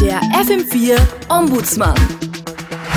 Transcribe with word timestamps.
Der 0.00 0.20
FM4 0.20 0.98
Ombudsmann 1.28 1.94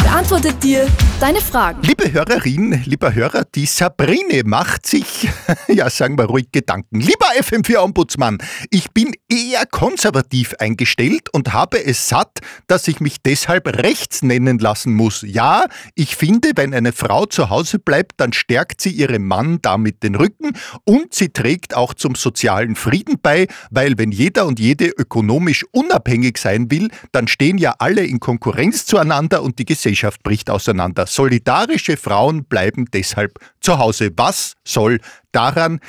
beantwortet 0.04 0.62
dir 0.62 0.88
deine 1.20 1.40
Fragen. 1.40 1.82
Liebe 1.84 2.12
Hörerin, 2.12 2.84
lieber 2.86 3.16
Hörer, 3.16 3.46
die 3.56 3.66
Sabrine 3.66 4.42
macht 4.44 4.86
sich, 4.86 5.30
ja 5.68 5.90
sagen 5.90 6.18
wir 6.18 6.26
ruhig 6.26 6.52
Gedanken. 6.52 7.00
Lieber 7.00 7.28
FM4 7.40 7.78
Ombudsmann, 7.78 8.38
ich 8.70 8.92
bin 8.92 9.14
eher 9.30 9.66
konservativ 9.66 10.54
eingestellt 10.60 11.30
und 11.32 11.54
habe 11.54 11.84
es 11.84 12.10
satt, 12.10 12.40
dass 12.68 12.88
ich 12.90 13.00
mich 13.00 13.22
deshalb 13.22 13.68
rechts 13.68 14.22
nennen 14.22 14.60
lassen 14.60 14.94
muss. 14.94 15.24
Ja, 15.26 15.66
ich 15.96 16.16
finde, 16.16 16.52
wenn 16.56 16.74
eine 16.74 16.92
Frau 16.92 17.26
zu 17.26 17.50
Hause 17.50 17.80
bleibt, 17.80 18.14
dann 18.18 18.34
stärkt 18.34 18.82
sie 18.82 18.92
ihrem 18.92 19.26
Mann 19.26 19.60
damit 19.62 20.04
den 20.04 20.16
Rücken 20.16 20.54
und 20.84 21.14
sie 21.14 21.30
trägt 21.30 21.76
auch 21.76 21.94
zum 21.94 22.16
sozialen 22.16 22.76
Frieden 22.76 23.18
bei, 23.22 23.48
weil 23.72 23.98
wenn 23.98 24.12
jeder 24.12 24.46
und 24.46 24.60
jede 24.60 24.88
ökonomisch 24.88 25.66
unabhängig 25.72 26.38
sein 26.38 26.70
will, 26.70 26.90
dann 27.14 27.28
stehen 27.28 27.58
ja 27.58 27.76
alle 27.80 28.06
in 28.06 28.20
Konkurrenz 28.20 28.86
zueinander 28.86 29.42
und 29.42 29.60
die 29.60 29.66
Gesellschaft 29.66 29.93
bricht 30.24 30.50
auseinander. 30.50 31.06
Solidarische 31.06 31.98
Frauen 31.98 32.46
bleiben 32.46 32.86
deshalb 32.94 33.40
zu 33.62 33.78
Hause. 33.78 34.12
Was 34.16 34.54
soll 34.64 35.00
daran 35.32 35.80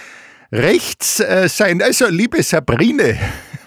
rechts 0.52 1.20
äh, 1.20 1.48
sein? 1.48 1.82
Also, 1.82 2.06
liebe 2.08 2.42
Sabrine, 2.42 3.18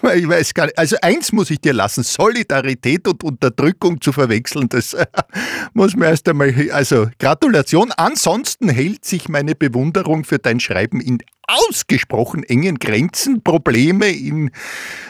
ich 0.14 0.28
weiß 0.28 0.54
gar 0.54 0.66
nicht. 0.66 0.78
Also 0.78 0.96
eins 1.02 1.32
muss 1.32 1.50
ich 1.50 1.60
dir 1.60 1.72
lassen, 1.72 2.02
Solidarität 2.02 3.06
und 3.08 3.24
Unterdrückung 3.24 4.00
zu 4.00 4.12
verwechseln, 4.12 4.68
das 4.68 4.96
muss 5.74 5.96
man 5.96 6.08
erst 6.08 6.28
einmal, 6.28 6.54
also 6.72 7.08
Gratulation. 7.18 7.92
Ansonsten 7.96 8.68
hält 8.68 9.04
sich 9.04 9.28
meine 9.28 9.54
Bewunderung 9.54 10.24
für 10.24 10.38
dein 10.38 10.60
Schreiben 10.60 11.00
in 11.00 11.18
ausgesprochen 11.48 12.44
engen 12.44 12.78
Grenzen. 12.78 13.42
Probleme 13.42 14.08
in 14.08 14.50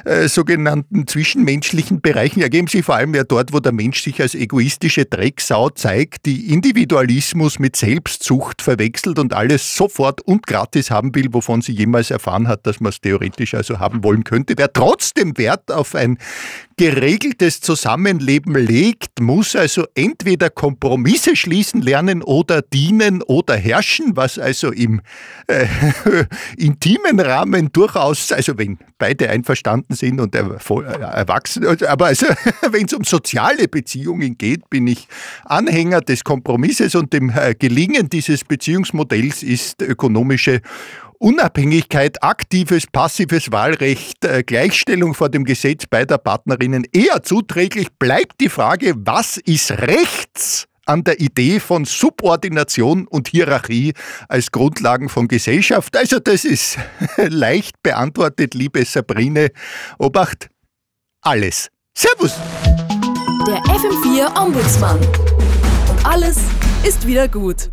äh, 0.05 0.29
sogenannten 0.29 1.07
zwischenmenschlichen 1.07 2.01
Bereichen 2.01 2.41
ergeben 2.41 2.69
sich 2.69 2.85
vor 2.85 2.95
allem 2.95 3.15
ja 3.15 3.25
dort, 3.25 3.53
wo 3.53 3.61
der 3.61 3.73
Mensch 3.73 4.03
sich 4.03 4.23
als 4.23 4.35
egoistische 4.35 5.05
Drecksau 5.05 5.69
zeigt, 5.71 6.27
die 6.27 6.53
Individualismus 6.53 7.59
mit 7.59 7.75
Selbstsucht 7.77 8.63
verwechselt 8.63 9.19
und 9.19 9.33
alles 9.35 9.75
sofort 9.75 10.21
und 10.23 10.47
gratis 10.47 10.91
haben 10.91 11.15
will, 11.15 11.27
wovon 11.33 11.61
sie 11.61 11.73
jemals 11.73 12.11
erfahren 12.11 12.47
hat, 12.47 12.67
dass 12.67 12.81
man 12.81 12.91
es 12.91 13.01
theoretisch 13.01 13.55
also 13.55 13.81
haben 13.81 14.05
wollen 14.05 14.23
könnte. 14.23 14.55
Wer 14.57 14.73
trotzdem 14.73 15.37
Wert 15.37 15.73
auf 15.73 15.97
ein 15.97 16.19
geregeltes 16.79 17.61
Zusammenleben 17.61 18.55
legt, 18.55 19.21
muss 19.21 19.57
also 19.57 19.85
entweder 19.95 20.49
Kompromisse 20.49 21.35
schließen 21.35 21.83
lernen 21.83 22.23
oder 22.23 22.63
dienen 22.63 23.21
oder 23.23 23.57
herrschen, 23.57 24.17
was 24.17 24.39
also 24.39 24.71
im 24.71 25.03
äh, 25.49 25.67
intimen 26.57 27.19
Rahmen 27.19 27.73
durchaus, 27.73 28.31
also 28.31 28.57
wenn 28.57 28.79
beide 28.97 29.29
einverstanden 29.29 29.95
sind 29.95 30.21
und 30.21 30.35
erwachsen, 30.37 31.67
aber 31.67 32.07
also 32.07 32.27
wenn 32.71 32.87
es 32.87 32.95
um 32.95 33.03
soziale 33.03 33.67
Beziehungen 33.67 34.39
geht, 34.39 34.71
bin 34.71 34.87
ich 34.87 35.09
Anhänger 35.45 36.01
des 36.01 36.23
Kompromisses 36.23 36.95
und 36.95 37.13
dem 37.13 37.31
äh, 37.31 37.55
Gelingen 37.59 38.09
dieses 38.09 38.45
Beziehungsmodells 38.45 39.43
ist 39.43 39.83
ökonomische 39.83 40.63
Unabhängigkeit, 41.19 42.23
aktives, 42.23 42.87
passives 42.87 43.51
Wahlrecht, 43.51 44.25
äh, 44.25 44.45
Gleichstellung 44.45 45.15
vor 45.15 45.29
dem 45.29 45.45
Gesetz 45.45 45.87
beider 45.87 46.17
Partnerinnen 46.17 46.87
eher 46.93 47.23
zuträglich, 47.25 47.89
bleibt 47.99 48.41
die 48.41 48.49
Frage, 48.49 48.95
was 48.97 49.37
ist 49.37 49.73
rechts 49.73 50.67
an 50.87 51.03
der 51.03 51.21
Idee 51.21 51.59
von 51.59 51.85
Subordination 51.85 53.07
und 53.09 53.29
Hierarchie 53.29 53.95
als 54.29 54.53
Grundlagen 54.53 55.09
von 55.09 55.27
Gesellschaft? 55.27 55.97
Also 55.97 56.21
das 56.21 56.45
ist 56.45 56.79
leicht 57.17 57.83
beantwortet, 57.83 58.55
liebe 58.55 58.85
Sabrine. 58.85 59.51
Obacht, 59.99 60.49
alles. 61.23 61.69
Servus! 61.97 62.37
Der 63.47 63.59
FM4 63.65 64.41
Ombudsmann. 64.41 65.01
Und 65.01 66.07
alles 66.07 66.39
ist 66.85 67.05
wieder 67.07 67.27
gut. 67.27 67.71